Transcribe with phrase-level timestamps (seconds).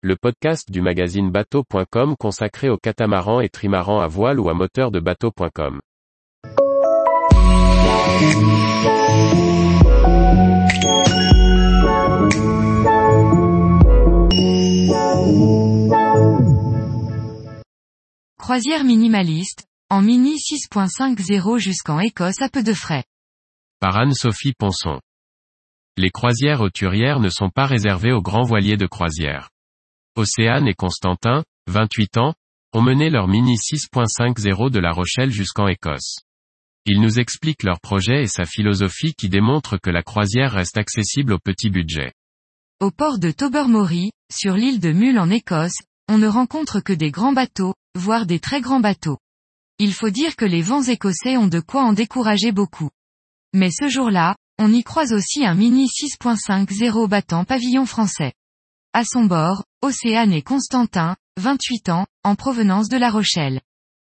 [0.00, 4.92] le podcast du magazine bateau.com consacré aux catamarans et trimarans à voile ou à moteur
[4.92, 5.80] de bateau.com.
[18.38, 23.02] Croisière minimaliste, en mini 6.50 jusqu'en Écosse à peu de frais.
[23.80, 25.00] Par Anne-Sophie Ponson.
[25.96, 29.50] Les croisières auturières ne sont pas réservées aux grands voiliers de croisière.
[30.18, 32.34] Océane et Constantin, 28 ans,
[32.72, 36.16] ont mené leur mini 6.50 de La Rochelle jusqu'en Écosse.
[36.86, 41.34] Ils nous expliquent leur projet et sa philosophie qui démontre que la croisière reste accessible
[41.34, 42.12] au petit budget.
[42.80, 47.12] Au port de Tobermory, sur l'île de Mull en Écosse, on ne rencontre que des
[47.12, 49.18] grands bateaux, voire des très grands bateaux.
[49.78, 52.90] Il faut dire que les vents écossais ont de quoi en décourager beaucoup.
[53.54, 58.32] Mais ce jour-là, on y croise aussi un Mini 6.50 battant pavillon français.
[58.92, 63.60] À son bord, Océane et Constantin, 28 ans, en provenance de La Rochelle.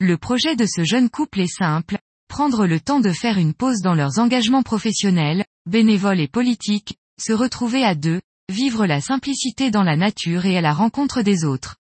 [0.00, 3.80] Le projet de ce jeune couple est simple, prendre le temps de faire une pause
[3.80, 9.84] dans leurs engagements professionnels, bénévoles et politiques, se retrouver à deux, vivre la simplicité dans
[9.84, 11.76] la nature et à la rencontre des autres.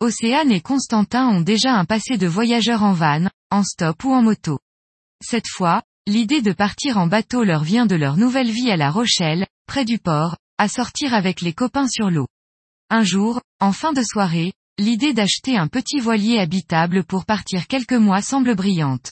[0.00, 4.22] Océane et Constantin ont déjà un passé de voyageurs en van, en stop ou en
[4.22, 4.58] moto.
[5.22, 8.90] Cette fois, L'idée de partir en bateau leur vient de leur nouvelle vie à La
[8.90, 12.26] Rochelle, près du port, à sortir avec les copains sur l'eau.
[12.90, 17.94] Un jour, en fin de soirée, l'idée d'acheter un petit voilier habitable pour partir quelques
[17.94, 19.10] mois semble brillante.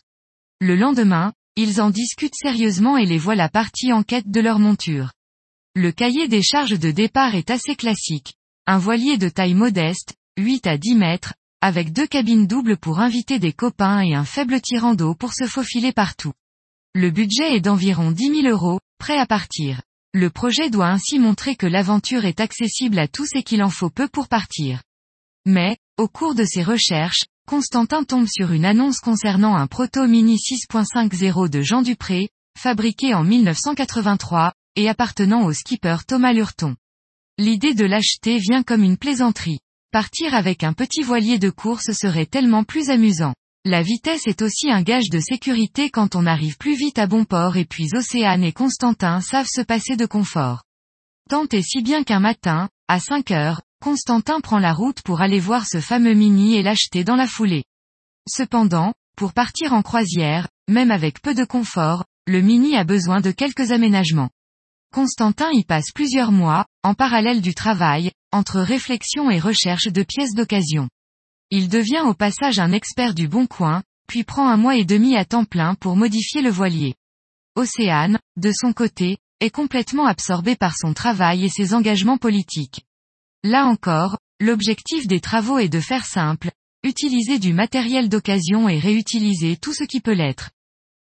[0.61, 5.13] Le lendemain, ils en discutent sérieusement et les voilà partis en quête de leur monture.
[5.75, 8.35] Le cahier des charges de départ est assez classique.
[8.67, 13.39] Un voilier de taille modeste, 8 à 10 mètres, avec deux cabines doubles pour inviter
[13.39, 16.35] des copains et un faible tirant d'eau pour se faufiler partout.
[16.95, 19.81] Le budget est d'environ 10 000 euros, prêt à partir.
[20.15, 23.91] Le projet doit ainsi montrer que l'aventure est accessible à tous et qu'il en faut
[23.91, 24.83] peu pour partir.
[25.45, 30.37] Mais, au cours de ses recherches, Constantin tombe sur une annonce concernant un Proto Mini
[30.37, 36.75] 6.50 de Jean Dupré, fabriqué en 1983, et appartenant au skipper Thomas Lurton.
[37.37, 39.61] L'idée de l'acheter vient comme une plaisanterie.
[39.93, 43.35] Partir avec un petit voilier de course serait tellement plus amusant.
[43.71, 47.27] La vitesse est aussi un gage de sécurité quand on arrive plus vite à bon
[47.27, 50.63] port et puis Océane et Constantin savent se passer de confort.
[51.29, 55.39] Tant et si bien qu'un matin, à 5 heures, Constantin prend la route pour aller
[55.39, 57.65] voir ce fameux mini et l'acheter dans la foulée.
[58.27, 63.33] Cependant, pour partir en croisière, même avec peu de confort, le mini a besoin de
[63.33, 64.31] quelques aménagements.
[64.95, 70.33] Constantin y passe plusieurs mois, en parallèle du travail, entre réflexion et recherche de pièces
[70.33, 70.89] d'occasion.
[71.51, 75.17] Il devient au passage un expert du bon coin, puis prend un mois et demi
[75.17, 76.95] à temps plein pour modifier le voilier.
[77.55, 82.83] Océane, de son côté, est complètement absorbé par son travail et ses engagements politiques.
[83.45, 86.51] Là encore, l'objectif des travaux est de faire simple,
[86.83, 90.51] utiliser du matériel d'occasion et réutiliser tout ce qui peut l'être.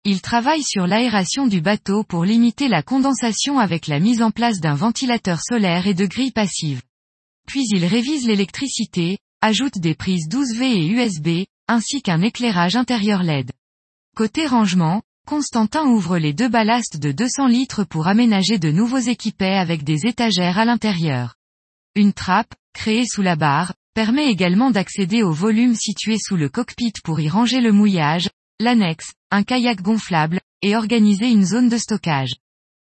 [0.05, 4.59] Il travaille sur l'aération du bateau pour limiter la condensation avec la mise en place
[4.59, 6.83] d'un ventilateur solaire et de grilles passives.
[7.47, 13.51] Puis il révise l'électricité, ajoute des prises 12V et USB, ainsi qu'un éclairage intérieur LED.
[14.17, 19.57] Côté rangement, Constantin ouvre les deux ballastes de 200 litres pour aménager de nouveaux équipets
[19.57, 21.37] avec des étagères à l'intérieur.
[21.95, 26.93] Une trappe, créée sous la barre, permet également d'accéder au volume situé sous le cockpit
[27.05, 28.29] pour y ranger le mouillage,
[28.59, 32.35] l'annexe, un kayak gonflable, et organiser une zone de stockage.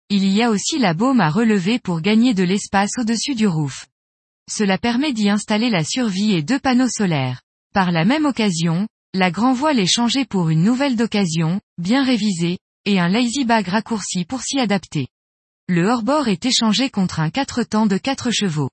[0.09, 3.87] Il y a aussi la baume à relever pour gagner de l'espace au-dessus du roof.
[4.51, 7.41] Cela permet d'y installer la survie et deux panneaux solaires.
[7.73, 12.57] Par la même occasion, la grand voile est changée pour une nouvelle d'occasion, bien révisée,
[12.85, 15.07] et un lazy bag raccourci pour s'y adapter.
[15.69, 18.69] Le hors-bord est échangé contre un 4 temps de 4 chevaux.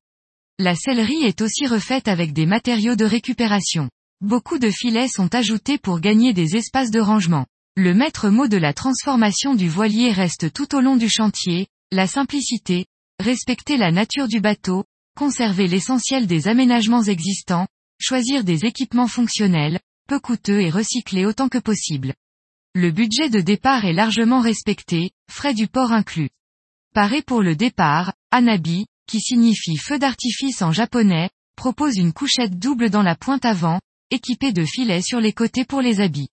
[0.58, 3.88] La sellerie est aussi refaite avec des matériaux de récupération.
[4.20, 7.46] Beaucoup de filets sont ajoutés pour gagner des espaces de rangement.
[7.76, 12.06] Le maître mot de la transformation du voilier reste tout au long du chantier, la
[12.06, 12.86] simplicité,
[13.20, 14.84] respecter la nature du bateau,
[15.16, 17.66] conserver l'essentiel des aménagements existants,
[17.98, 22.14] choisir des équipements fonctionnels, peu coûteux et recyclés autant que possible.
[22.74, 26.30] Le budget de départ est largement respecté, frais du port inclus.
[26.94, 32.90] Paré pour le départ, Anabi, qui signifie feu d'artifice en japonais, propose une couchette double
[32.90, 33.80] dans la pointe avant,
[34.10, 36.28] équipée de filets sur les côtés pour les habits.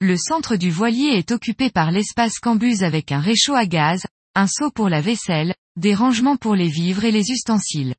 [0.00, 4.46] Le centre du voilier est occupé par l'espace cambuse avec un réchaud à gaz, un
[4.46, 7.94] seau pour la vaisselle, des rangements pour les vivres et les ustensiles.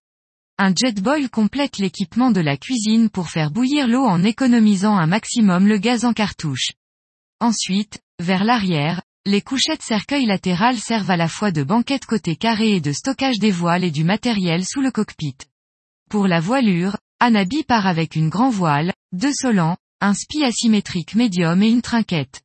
[0.64, 5.08] Un jet boil complète l'équipement de la cuisine pour faire bouillir l'eau en économisant un
[5.08, 6.74] maximum le gaz en cartouche.
[7.40, 12.76] Ensuite, vers l'arrière, les couchettes cercueils latérales servent à la fois de banquette côté carré
[12.76, 15.36] et de stockage des voiles et du matériel sous le cockpit.
[16.12, 21.64] Pour la voilure, Anabi part avec une grand voile, deux solants, un spi asymétrique médium
[21.64, 22.44] et une trinquette.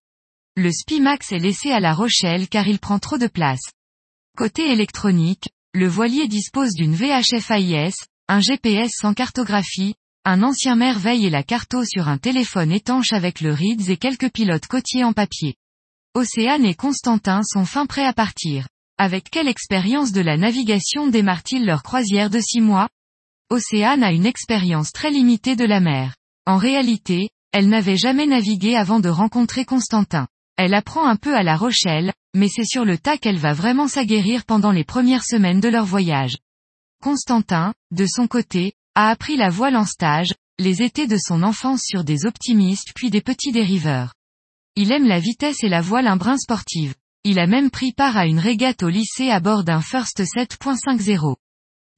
[0.56, 3.72] Le spi max est laissé à La Rochelle car il prend trop de place.
[4.38, 7.92] Côté électronique, le voilier dispose d'une VHF AIS,
[8.28, 9.94] un GPS sans cartographie,
[10.24, 14.30] un ancien merveille et la carto sur un téléphone étanche avec le RIDS et quelques
[14.30, 15.54] pilotes côtiers en papier.
[16.14, 18.66] Océane et Constantin sont fin prêts à partir.
[18.96, 22.88] Avec quelle expérience de la navigation démarrent-ils leur croisière de six mois?
[23.50, 26.16] Océane a une expérience très limitée de la mer.
[26.46, 30.26] En réalité, elle n'avait jamais navigué avant de rencontrer Constantin.
[30.56, 33.88] Elle apprend un peu à La Rochelle, mais c'est sur le tas qu'elle va vraiment
[33.88, 36.36] s'aguerrir pendant les premières semaines de leur voyage.
[37.02, 41.82] Constantin, de son côté, a appris la voile en stage, les étés de son enfance
[41.84, 44.14] sur des optimistes puis des petits dériveurs.
[44.76, 46.94] Il aime la vitesse et la voile un brin sportive.
[47.24, 51.36] Il a même pris part à une régate au lycée à bord d'un First 7.50.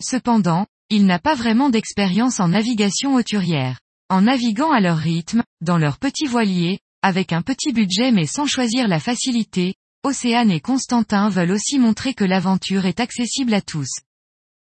[0.02, 3.78] Cependant, il n'a pas vraiment d'expérience en navigation hauturière.
[4.08, 8.46] En naviguant à leur rythme, dans leur petit voilier, avec un petit budget mais sans
[8.46, 9.74] choisir la facilité,
[10.04, 13.88] Océane et Constantin veulent aussi montrer que l'aventure est accessible à tous.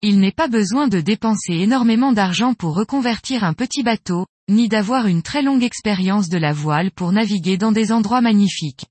[0.02, 5.06] Il n'est pas besoin de dépenser énormément d'argent pour reconvertir un petit bateau, ni d'avoir
[5.06, 8.86] une très longue expérience de la voile pour naviguer dans des endroits magnifiques.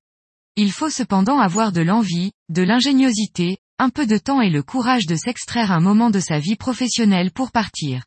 [0.56, 5.06] Il faut cependant avoir de l'envie, de l'ingéniosité, un peu de temps et le courage
[5.06, 8.04] de s'extraire un moment de sa vie professionnelle pour partir.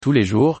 [0.00, 0.60] Tous les jours,